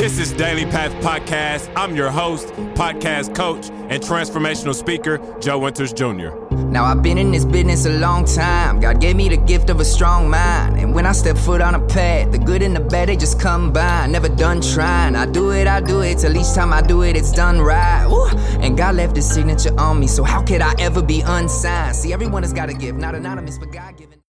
This 0.00 0.18
is 0.18 0.32
Daily 0.32 0.64
Path 0.64 0.92
Podcast. 1.04 1.70
I'm 1.76 1.94
your 1.94 2.10
host, 2.10 2.46
podcast 2.72 3.34
coach, 3.34 3.68
and 3.68 4.02
transformational 4.02 4.74
speaker, 4.74 5.18
Joe 5.40 5.58
Winters 5.58 5.92
Jr. 5.92 6.30
Now 6.70 6.84
I've 6.84 7.02
been 7.02 7.18
in 7.18 7.30
this 7.32 7.44
business 7.44 7.84
a 7.84 7.98
long 7.98 8.24
time. 8.24 8.80
God 8.80 8.98
gave 8.98 9.14
me 9.14 9.28
the 9.28 9.36
gift 9.36 9.68
of 9.68 9.78
a 9.78 9.84
strong 9.84 10.30
mind. 10.30 10.78
And 10.78 10.94
when 10.94 11.04
I 11.04 11.12
step 11.12 11.36
foot 11.36 11.60
on 11.60 11.74
a 11.74 11.86
pad, 11.86 12.32
the 12.32 12.38
good 12.38 12.62
and 12.62 12.74
the 12.74 12.80
bad, 12.80 13.10
they 13.10 13.16
just 13.18 13.38
come 13.38 13.74
by. 13.74 14.06
Never 14.06 14.30
done 14.30 14.62
trying. 14.62 15.16
I 15.16 15.26
do 15.26 15.50
it, 15.50 15.66
I 15.66 15.82
do 15.82 16.00
it. 16.00 16.16
Till 16.16 16.34
each 16.34 16.54
time 16.54 16.72
I 16.72 16.80
do 16.80 17.02
it, 17.02 17.14
it's 17.14 17.30
done 17.30 17.60
right. 17.60 18.06
Ooh. 18.06 18.34
And 18.60 18.78
God 18.78 18.94
left 18.94 19.16
his 19.16 19.30
signature 19.30 19.78
on 19.78 20.00
me. 20.00 20.06
So 20.06 20.24
how 20.24 20.42
could 20.42 20.62
I 20.62 20.74
ever 20.78 21.02
be 21.02 21.20
unsigned? 21.20 21.94
See, 21.94 22.14
everyone 22.14 22.42
has 22.42 22.54
got 22.54 22.70
a 22.70 22.72
gift, 22.72 22.96
not 22.96 23.14
anonymous, 23.14 23.58
but 23.58 23.70
God 23.70 23.98
given. 23.98 24.22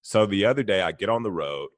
So 0.00 0.26
the 0.26 0.46
other 0.46 0.64
day, 0.64 0.82
I 0.82 0.90
get 0.90 1.08
on 1.08 1.22
the 1.22 1.30
road 1.30 1.68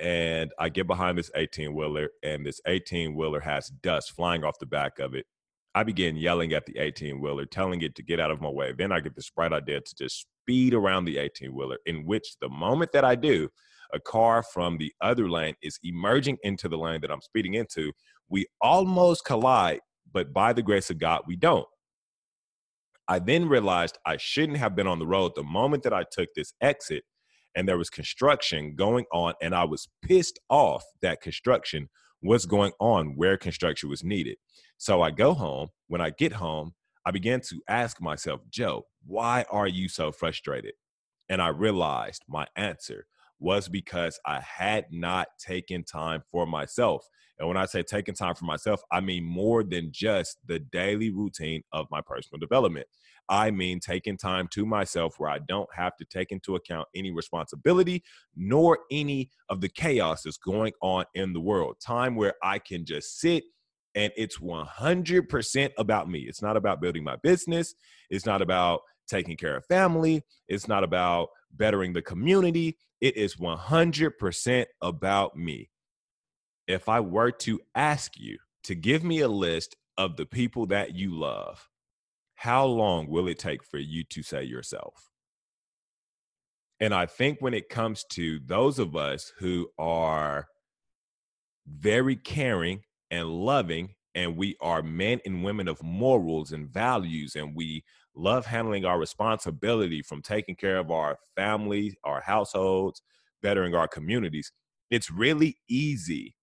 and 0.00 0.50
I 0.58 0.70
get 0.70 0.86
behind 0.86 1.18
this 1.18 1.30
18 1.34 1.74
wheeler, 1.74 2.08
and 2.22 2.44
this 2.44 2.60
18 2.66 3.14
wheeler 3.14 3.40
has 3.40 3.68
dust 3.68 4.12
flying 4.12 4.44
off 4.44 4.58
the 4.58 4.66
back 4.66 4.98
of 4.98 5.14
it. 5.14 5.26
I 5.74 5.84
begin 5.84 6.16
yelling 6.16 6.52
at 6.52 6.66
the 6.66 6.78
18 6.78 7.20
wheeler, 7.20 7.44
telling 7.44 7.82
it 7.82 7.94
to 7.96 8.02
get 8.02 8.18
out 8.18 8.30
of 8.30 8.40
my 8.40 8.48
way. 8.48 8.72
Then 8.76 8.92
I 8.92 9.00
get 9.00 9.14
this 9.14 9.30
bright 9.30 9.52
idea 9.52 9.80
to 9.80 9.94
just 9.94 10.26
speed 10.42 10.74
around 10.74 11.04
the 11.04 11.18
18 11.18 11.54
wheeler, 11.54 11.76
in 11.86 12.06
which 12.06 12.36
the 12.40 12.48
moment 12.48 12.92
that 12.92 13.04
I 13.04 13.14
do, 13.14 13.50
a 13.92 14.00
car 14.00 14.42
from 14.42 14.78
the 14.78 14.92
other 15.00 15.28
lane 15.28 15.54
is 15.62 15.78
emerging 15.82 16.38
into 16.42 16.68
the 16.68 16.78
lane 16.78 17.02
that 17.02 17.10
I'm 17.10 17.20
speeding 17.20 17.54
into. 17.54 17.92
We 18.28 18.46
almost 18.60 19.24
collide, 19.24 19.80
but 20.12 20.32
by 20.32 20.52
the 20.54 20.62
grace 20.62 20.90
of 20.90 20.98
God, 20.98 21.22
we 21.26 21.36
don't. 21.36 21.66
I 23.06 23.18
then 23.18 23.48
realized 23.48 23.98
I 24.06 24.16
shouldn't 24.16 24.58
have 24.58 24.74
been 24.74 24.86
on 24.86 24.98
the 24.98 25.06
road 25.06 25.32
the 25.34 25.42
moment 25.42 25.82
that 25.82 25.92
I 25.92 26.04
took 26.10 26.28
this 26.34 26.54
exit 26.60 27.04
and 27.54 27.68
there 27.68 27.78
was 27.78 27.90
construction 27.90 28.74
going 28.74 29.04
on 29.12 29.34
and 29.40 29.54
i 29.54 29.64
was 29.64 29.88
pissed 30.02 30.38
off 30.48 30.84
that 31.02 31.20
construction 31.20 31.88
was 32.22 32.46
going 32.46 32.72
on 32.80 33.14
where 33.16 33.36
construction 33.36 33.88
was 33.88 34.04
needed 34.04 34.36
so 34.78 35.02
i 35.02 35.10
go 35.10 35.34
home 35.34 35.68
when 35.88 36.00
i 36.00 36.10
get 36.10 36.32
home 36.32 36.72
i 37.06 37.10
began 37.10 37.40
to 37.40 37.60
ask 37.68 38.00
myself 38.00 38.40
joe 38.50 38.84
why 39.06 39.44
are 39.50 39.68
you 39.68 39.88
so 39.88 40.12
frustrated 40.12 40.72
and 41.28 41.40
i 41.40 41.48
realized 41.48 42.22
my 42.28 42.46
answer 42.56 43.06
was 43.40 43.68
because 43.68 44.20
I 44.26 44.40
had 44.40 44.84
not 44.90 45.28
taken 45.38 45.82
time 45.82 46.22
for 46.30 46.46
myself. 46.46 47.06
And 47.38 47.48
when 47.48 47.56
I 47.56 47.64
say 47.64 47.82
taking 47.82 48.14
time 48.14 48.34
for 48.34 48.44
myself, 48.44 48.82
I 48.92 49.00
mean 49.00 49.24
more 49.24 49.64
than 49.64 49.88
just 49.90 50.36
the 50.46 50.58
daily 50.58 51.10
routine 51.10 51.62
of 51.72 51.86
my 51.90 52.02
personal 52.02 52.38
development. 52.38 52.86
I 53.30 53.52
mean 53.52 53.78
taking 53.80 54.16
time 54.16 54.48
to 54.48 54.66
myself 54.66 55.14
where 55.18 55.30
I 55.30 55.38
don't 55.38 55.68
have 55.74 55.96
to 55.98 56.04
take 56.04 56.32
into 56.32 56.56
account 56.56 56.88
any 56.94 57.12
responsibility 57.12 58.02
nor 58.36 58.80
any 58.90 59.30
of 59.48 59.60
the 59.60 59.68
chaos 59.68 60.24
that's 60.24 60.36
going 60.36 60.72
on 60.82 61.04
in 61.14 61.32
the 61.32 61.40
world. 61.40 61.76
Time 61.80 62.16
where 62.16 62.34
I 62.42 62.58
can 62.58 62.84
just 62.84 63.20
sit 63.20 63.44
and 63.94 64.12
it's 64.16 64.38
100% 64.38 65.70
about 65.78 66.10
me. 66.10 66.20
It's 66.20 66.42
not 66.42 66.56
about 66.56 66.80
building 66.80 67.04
my 67.04 67.16
business, 67.22 67.74
it's 68.10 68.26
not 68.26 68.42
about 68.42 68.80
taking 69.08 69.36
care 69.36 69.56
of 69.56 69.64
family, 69.66 70.22
it's 70.48 70.68
not 70.68 70.84
about 70.84 71.28
bettering 71.52 71.92
the 71.92 72.02
community. 72.02 72.76
It 73.00 73.16
is 73.16 73.36
100% 73.36 74.66
about 74.82 75.36
me. 75.36 75.70
If 76.68 76.88
I 76.88 77.00
were 77.00 77.30
to 77.32 77.60
ask 77.74 78.18
you 78.18 78.38
to 78.64 78.74
give 78.74 79.02
me 79.02 79.20
a 79.20 79.28
list 79.28 79.74
of 79.96 80.16
the 80.16 80.26
people 80.26 80.66
that 80.66 80.94
you 80.94 81.18
love, 81.18 81.69
how 82.40 82.64
long 82.64 83.06
will 83.06 83.28
it 83.28 83.38
take 83.38 83.62
for 83.62 83.76
you 83.76 84.02
to 84.02 84.22
say 84.22 84.42
yourself? 84.42 85.10
And 86.80 86.94
I 86.94 87.04
think 87.04 87.36
when 87.40 87.52
it 87.52 87.68
comes 87.68 88.02
to 88.12 88.40
those 88.46 88.78
of 88.78 88.96
us 88.96 89.30
who 89.38 89.68
are 89.78 90.46
very 91.68 92.16
caring 92.16 92.80
and 93.10 93.28
loving, 93.28 93.90
and 94.14 94.38
we 94.38 94.56
are 94.62 94.82
men 94.82 95.20
and 95.26 95.44
women 95.44 95.68
of 95.68 95.82
morals 95.82 96.52
and 96.52 96.66
values, 96.66 97.36
and 97.36 97.54
we 97.54 97.84
love 98.16 98.46
handling 98.46 98.86
our 98.86 98.98
responsibility 98.98 100.00
from 100.00 100.22
taking 100.22 100.56
care 100.56 100.78
of 100.78 100.90
our 100.90 101.18
families, 101.36 101.94
our 102.04 102.22
households, 102.22 103.02
bettering 103.42 103.74
our 103.74 103.86
communities, 103.86 104.50
it's 104.90 105.10
really 105.10 105.58
easy 105.68 106.34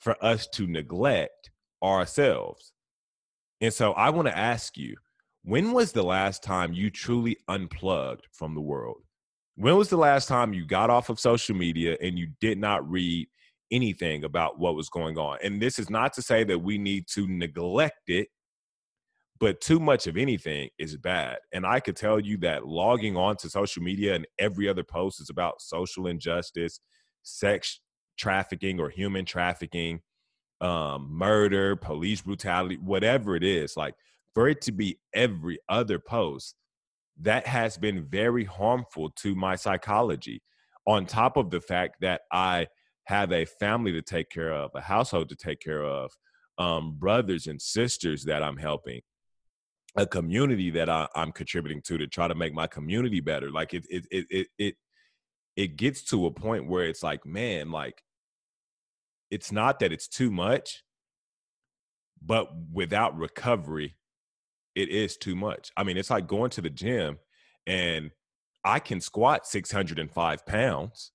for 0.00 0.16
us 0.20 0.48
to 0.54 0.66
neglect 0.66 1.52
ourselves. 1.84 2.72
And 3.60 3.72
so 3.72 3.92
I 3.92 4.10
want 4.10 4.26
to 4.26 4.36
ask 4.36 4.76
you 4.76 4.96
when 5.46 5.70
was 5.70 5.92
the 5.92 6.02
last 6.02 6.42
time 6.42 6.72
you 6.72 6.90
truly 6.90 7.36
unplugged 7.46 8.26
from 8.32 8.56
the 8.56 8.60
world? 8.60 9.02
When 9.54 9.76
was 9.76 9.88
the 9.88 9.96
last 9.96 10.26
time 10.26 10.52
you 10.52 10.66
got 10.66 10.90
off 10.90 11.08
of 11.08 11.20
social 11.20 11.54
media 11.54 11.96
and 12.02 12.18
you 12.18 12.30
did 12.40 12.58
not 12.58 12.88
read 12.90 13.28
anything 13.70 14.24
about 14.24 14.58
what 14.58 14.74
was 14.74 14.88
going 14.88 15.16
on? 15.16 15.38
And 15.44 15.62
this 15.62 15.78
is 15.78 15.88
not 15.88 16.12
to 16.14 16.22
say 16.22 16.42
that 16.42 16.58
we 16.58 16.78
need 16.78 17.06
to 17.14 17.28
neglect 17.28 18.08
it, 18.08 18.26
but 19.38 19.60
too 19.60 19.78
much 19.78 20.08
of 20.08 20.16
anything 20.16 20.68
is 20.80 20.96
bad. 20.96 21.38
And 21.52 21.64
I 21.64 21.78
could 21.78 21.94
tell 21.94 22.18
you 22.18 22.38
that 22.38 22.66
logging 22.66 23.16
on 23.16 23.36
to 23.36 23.48
social 23.48 23.84
media 23.84 24.16
and 24.16 24.26
every 24.40 24.68
other 24.68 24.82
post 24.82 25.20
is 25.20 25.30
about 25.30 25.62
social 25.62 26.08
injustice, 26.08 26.80
sex 27.22 27.80
trafficking 28.18 28.80
or 28.80 28.90
human 28.90 29.24
trafficking, 29.24 30.00
um, 30.60 31.06
murder, 31.08 31.76
police 31.76 32.22
brutality, 32.22 32.78
whatever 32.78 33.36
it 33.36 33.44
is. 33.44 33.76
Like 33.76 33.94
for 34.36 34.50
it 34.50 34.60
to 34.60 34.70
be 34.70 34.98
every 35.14 35.58
other 35.66 35.98
post, 35.98 36.56
that 37.22 37.46
has 37.46 37.78
been 37.78 38.04
very 38.04 38.44
harmful 38.44 39.08
to 39.08 39.34
my 39.34 39.56
psychology. 39.56 40.42
On 40.86 41.06
top 41.06 41.38
of 41.38 41.48
the 41.48 41.62
fact 41.62 42.02
that 42.02 42.20
I 42.30 42.66
have 43.04 43.32
a 43.32 43.46
family 43.46 43.92
to 43.92 44.02
take 44.02 44.28
care 44.28 44.52
of, 44.52 44.72
a 44.74 44.82
household 44.82 45.30
to 45.30 45.36
take 45.36 45.60
care 45.60 45.82
of, 45.82 46.12
um, 46.58 46.96
brothers 46.98 47.46
and 47.46 47.60
sisters 47.60 48.24
that 48.24 48.42
I'm 48.42 48.58
helping, 48.58 49.00
a 49.96 50.06
community 50.06 50.68
that 50.68 50.90
I, 50.90 51.08
am 51.16 51.32
contributing 51.32 51.80
to 51.86 51.96
to 51.96 52.06
try 52.06 52.28
to 52.28 52.34
make 52.34 52.52
my 52.52 52.66
community 52.66 53.20
better. 53.20 53.50
Like 53.50 53.72
it, 53.72 53.86
it, 53.88 54.04
it, 54.10 54.26
it, 54.28 54.46
it, 54.58 54.74
it 55.56 55.76
gets 55.76 56.02
to 56.10 56.26
a 56.26 56.30
point 56.30 56.68
where 56.68 56.84
it's 56.84 57.02
like, 57.02 57.24
man, 57.24 57.70
like 57.70 58.02
it's 59.30 59.50
not 59.50 59.78
that 59.78 59.92
it's 59.94 60.08
too 60.08 60.30
much, 60.30 60.84
but 62.20 62.50
without 62.70 63.16
recovery, 63.16 63.94
it 64.76 64.90
is 64.90 65.16
too 65.16 65.34
much. 65.34 65.72
I 65.76 65.82
mean, 65.82 65.96
it's 65.96 66.10
like 66.10 66.28
going 66.28 66.50
to 66.50 66.60
the 66.60 66.70
gym 66.70 67.18
and 67.66 68.10
I 68.64 68.78
can 68.78 69.00
squat 69.00 69.46
605 69.46 70.46
pounds, 70.46 71.12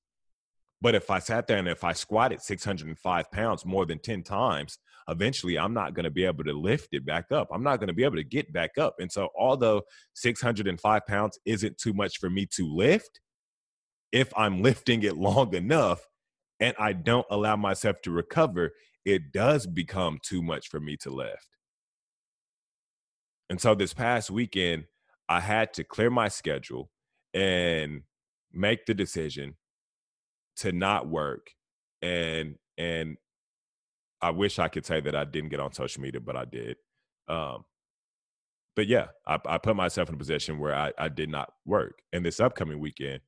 but 0.82 0.96
if 0.96 1.12
I 1.12 1.20
sat 1.20 1.48
there 1.48 1.58
and 1.58 1.68
if 1.68 1.84
I 1.84 1.94
squatted 1.94 2.42
605 2.42 3.32
pounds 3.32 3.66
more 3.66 3.86
than 3.86 4.00
10 4.00 4.24
times, 4.24 4.80
eventually 5.08 5.60
I'm 5.60 5.74
not 5.74 5.94
going 5.94 6.06
to 6.06 6.10
be 6.10 6.26
able 6.26 6.44
to 6.46 6.54
lift 6.54 6.90
it 6.94 7.06
back 7.06 7.32
up. 7.32 7.50
I'm 7.54 7.62
not 7.62 7.80
going 7.80 7.90
to 7.90 7.94
be 7.94 8.04
able 8.04 8.16
to 8.16 8.24
get 8.24 8.52
back 8.52 8.78
up. 8.80 8.96
And 9.00 9.12
so, 9.12 9.30
although 9.38 9.84
605 10.16 11.06
pounds 11.06 11.38
isn't 11.46 11.78
too 11.78 11.94
much 11.94 12.18
for 12.18 12.30
me 12.30 12.48
to 12.56 12.68
lift, 12.68 13.22
if 14.12 14.34
I'm 14.36 14.64
lifting 14.64 15.04
it 15.04 15.18
long 15.18 15.54
enough 15.54 16.08
and 16.60 16.76
I 16.80 16.94
don't 16.94 17.28
allow 17.30 17.56
myself 17.58 18.02
to 18.04 18.12
recover, 18.12 18.72
it 19.06 19.32
does 19.32 19.68
become 19.68 20.20
too 20.24 20.42
much 20.42 20.70
for 20.70 20.80
me 20.80 20.98
to 20.98 21.12
lift. 21.12 21.48
And 23.52 23.60
so 23.60 23.76
this 23.76 23.94
past 23.94 24.32
weekend, 24.32 24.86
I 25.28 25.42
had 25.42 25.74
to 25.74 25.84
clear 25.84 26.10
my 26.10 26.30
schedule 26.30 26.90
and 27.34 28.04
make 28.54 28.86
the 28.86 28.94
decision 28.94 29.58
to 30.56 30.72
not 30.72 31.10
work 31.10 31.50
and 32.02 32.56
and 32.78 33.18
I 34.22 34.30
wish 34.30 34.58
I 34.58 34.70
could 34.70 34.86
say 34.86 35.02
that 35.02 35.18
I 35.18 35.26
didn't 35.26 35.50
get 35.50 35.60
on 35.60 35.74
social 35.74 36.02
media, 36.02 36.22
but 36.22 36.38
I 36.38 36.46
did. 36.46 36.78
Um, 37.28 37.66
but 38.78 38.88
yeah, 38.88 39.08
I, 39.28 39.38
I, 39.46 39.58
put 39.58 39.76
myself 39.76 40.08
in 40.08 40.16
a 40.16 40.18
position 40.18 40.58
where 40.58 40.74
I, 40.74 40.94
I 40.98 41.10
did 41.10 41.28
not 41.28 41.52
work. 41.66 42.02
And 42.14 42.26
this 42.26 42.40
upcoming 42.40 42.80
weekend, 42.80 43.20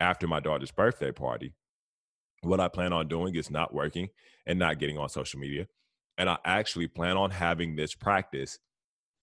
after 0.00 0.28
my 0.28 0.40
daughter's 0.40 0.70
birthday 0.70 1.12
party, 1.12 1.54
what 2.42 2.60
I 2.60 2.68
plan 2.68 2.92
on 2.92 3.08
doing 3.08 3.34
is 3.36 3.50
not 3.50 3.72
working 3.72 4.10
and 4.46 4.58
not 4.58 4.78
getting 4.78 4.98
on 4.98 5.08
social 5.08 5.40
media. 5.40 5.66
And 6.18 6.28
I 6.28 6.36
actually 6.44 6.88
plan 6.88 7.16
on 7.16 7.30
having 7.30 7.76
this 7.76 7.94
practice 7.94 8.58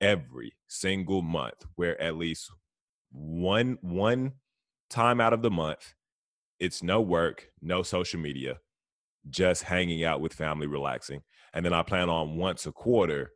every 0.01 0.53
single 0.67 1.21
month 1.21 1.65
where 1.75 1.99
at 2.01 2.17
least 2.17 2.51
one 3.11 3.77
one 3.81 4.33
time 4.89 5.19
out 5.19 5.33
of 5.33 5.41
the 5.41 5.51
month 5.51 5.94
it's 6.59 6.83
no 6.83 7.01
work 7.01 7.49
no 7.61 7.83
social 7.83 8.19
media 8.19 8.59
just 9.29 9.63
hanging 9.63 10.03
out 10.03 10.21
with 10.21 10.33
family 10.33 10.67
relaxing. 10.67 11.21
And 11.53 11.65
then 11.65 11.73
i 11.73 11.81
plan 11.81 12.09
on 12.09 12.38
once 12.38 12.65
a 12.65 12.71
quarter 12.71 13.31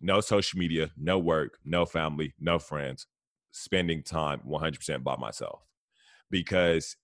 no 0.00 0.20
social 0.20 0.58
media 0.58 0.90
no 0.96 1.18
work 1.18 1.58
no 1.64 1.86
family 1.86 2.34
no 2.38 2.58
friends 2.58 3.06
spending 3.50 4.02
time 4.02 4.40
100% 4.46 5.02
by 5.02 5.16
myself. 5.16 5.60
Because 6.30 6.96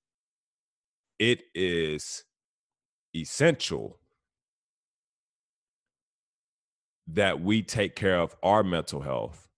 it 1.18 1.44
is 1.54 2.24
essential 3.14 3.98
that 7.08 7.40
we 7.40 7.62
take 7.62 7.96
care 7.96 8.18
of 8.18 8.34
our 8.42 8.62
mental 8.62 9.00
health 9.00 9.48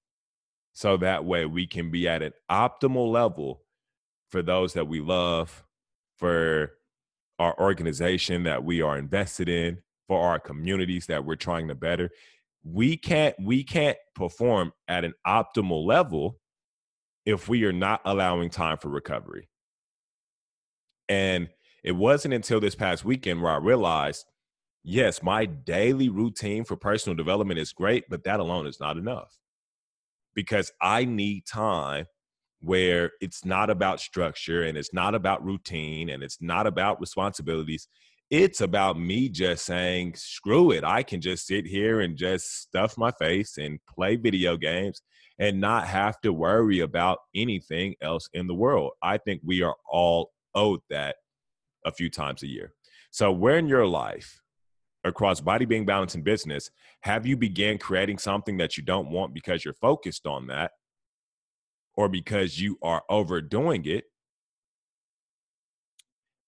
so 0.72 0.96
that 0.96 1.24
way 1.24 1.46
we 1.46 1.66
can 1.66 1.90
be 1.90 2.08
at 2.08 2.22
an 2.22 2.32
optimal 2.50 3.10
level 3.10 3.62
for 4.30 4.42
those 4.42 4.72
that 4.72 4.88
we 4.88 5.00
love, 5.00 5.64
for 6.18 6.72
our 7.38 7.58
organization 7.60 8.44
that 8.44 8.64
we 8.64 8.82
are 8.82 8.98
invested 8.98 9.48
in, 9.48 9.78
for 10.08 10.20
our 10.20 10.38
communities 10.38 11.06
that 11.06 11.24
we're 11.24 11.36
trying 11.36 11.68
to 11.68 11.74
better, 11.74 12.10
we 12.64 12.96
can't 12.96 13.34
we 13.40 13.62
can't 13.62 13.98
perform 14.14 14.72
at 14.88 15.04
an 15.04 15.14
optimal 15.26 15.84
level 15.86 16.40
if 17.26 17.48
we 17.48 17.64
are 17.64 17.72
not 17.72 18.00
allowing 18.04 18.50
time 18.50 18.78
for 18.78 18.88
recovery. 18.88 19.48
And 21.08 21.48
it 21.82 21.92
wasn't 21.92 22.34
until 22.34 22.60
this 22.60 22.74
past 22.74 23.04
weekend 23.04 23.42
where 23.42 23.52
I 23.52 23.58
realized, 23.58 24.24
yes, 24.84 25.22
my 25.22 25.46
daily 25.46 26.08
routine 26.08 26.64
for 26.64 26.76
personal 26.76 27.16
development 27.16 27.58
is 27.58 27.72
great, 27.72 28.04
but 28.08 28.24
that 28.24 28.38
alone 28.38 28.66
is 28.66 28.78
not 28.78 28.96
enough. 28.96 29.36
Because 30.34 30.70
I 30.80 31.04
need 31.04 31.46
time 31.46 32.06
where 32.60 33.12
it's 33.20 33.44
not 33.44 33.70
about 33.70 34.00
structure 34.00 34.62
and 34.62 34.76
it's 34.78 34.92
not 34.92 35.14
about 35.14 35.44
routine 35.44 36.10
and 36.10 36.22
it's 36.22 36.38
not 36.40 36.66
about 36.66 37.00
responsibilities. 37.00 37.88
It's 38.30 38.60
about 38.60 38.98
me 38.98 39.28
just 39.28 39.64
saying, 39.66 40.14
screw 40.16 40.70
it. 40.70 40.82
I 40.82 41.02
can 41.02 41.20
just 41.20 41.46
sit 41.46 41.66
here 41.66 42.00
and 42.00 42.16
just 42.16 42.62
stuff 42.62 42.96
my 42.96 43.10
face 43.12 43.58
and 43.58 43.78
play 43.86 44.16
video 44.16 44.56
games 44.56 45.02
and 45.38 45.60
not 45.60 45.86
have 45.86 46.20
to 46.22 46.32
worry 46.32 46.80
about 46.80 47.18
anything 47.34 47.94
else 48.00 48.28
in 48.32 48.46
the 48.46 48.54
world. 48.54 48.92
I 49.02 49.18
think 49.18 49.42
we 49.44 49.62
are 49.62 49.76
all 49.88 50.30
owed 50.54 50.80
that 50.90 51.16
a 51.84 51.92
few 51.92 52.08
times 52.08 52.42
a 52.42 52.48
year. 52.48 52.72
So, 53.10 53.30
where 53.30 53.58
in 53.58 53.68
your 53.68 53.86
life, 53.86 54.40
across 55.04 55.40
body, 55.40 55.64
being, 55.64 55.84
balance, 55.84 56.14
and 56.14 56.24
business, 56.24 56.70
have 57.02 57.26
you 57.26 57.36
began 57.36 57.78
creating 57.78 58.18
something 58.18 58.56
that 58.56 58.76
you 58.76 58.82
don't 58.82 59.10
want 59.10 59.34
because 59.34 59.64
you're 59.64 59.74
focused 59.74 60.26
on 60.26 60.46
that? 60.48 60.72
or 61.96 62.08
because 62.08 62.60
you 62.60 62.78
are 62.82 63.02
overdoing 63.08 63.84
it? 63.86 64.04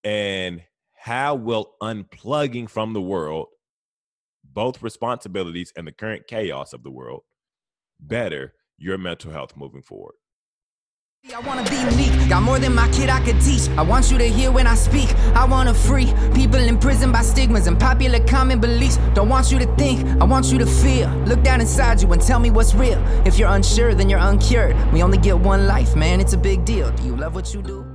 And 0.04 0.62
how 0.94 1.34
will 1.34 1.74
unplugging 1.82 2.68
from 2.70 2.92
the 2.92 3.00
world, 3.00 3.48
both 4.44 4.82
responsibilities 4.82 5.72
and 5.76 5.86
the 5.86 5.92
current 5.92 6.26
chaos 6.26 6.72
of 6.72 6.82
the 6.82 6.90
world, 6.90 7.22
better 8.00 8.54
your 8.78 8.98
mental 8.98 9.32
health 9.32 9.56
moving 9.56 9.82
forward? 9.82 10.14
I 11.34 11.40
wanna 11.40 11.68
be 11.68 11.74
unique, 11.74 12.28
got 12.28 12.44
more 12.44 12.60
than 12.60 12.72
my 12.72 12.88
kid 12.90 13.10
I 13.10 13.18
could 13.24 13.40
teach. 13.40 13.68
I 13.70 13.82
want 13.82 14.12
you 14.12 14.18
to 14.18 14.28
hear 14.28 14.52
when 14.52 14.68
I 14.68 14.76
speak. 14.76 15.12
I 15.34 15.44
wanna 15.44 15.74
free 15.74 16.12
people 16.46 16.68
imprisoned 16.68 17.12
by 17.12 17.22
stigmas 17.22 17.66
and 17.66 17.78
popular 17.78 18.20
common 18.20 18.60
beliefs. 18.60 18.98
Don't 19.14 19.28
want 19.28 19.50
you 19.50 19.58
to 19.58 19.66
think, 19.76 20.06
I 20.20 20.24
want 20.24 20.46
you 20.52 20.58
to 20.58 20.66
feel. 20.66 21.08
Look 21.26 21.42
down 21.42 21.60
inside 21.60 22.00
you 22.00 22.12
and 22.12 22.22
tell 22.22 22.38
me 22.38 22.50
what's 22.50 22.74
real. 22.74 23.02
If 23.26 23.38
you're 23.38 23.48
unsure, 23.48 23.94
then 23.94 24.08
you're 24.08 24.20
uncured. 24.20 24.76
We 24.92 25.02
only 25.02 25.18
get 25.18 25.36
one 25.38 25.66
life, 25.66 25.96
man, 25.96 26.20
it's 26.20 26.34
a 26.34 26.38
big 26.38 26.64
deal. 26.64 26.92
Do 26.92 27.02
you 27.02 27.16
love 27.16 27.34
what 27.34 27.52
you 27.52 27.62
do? 27.62 27.85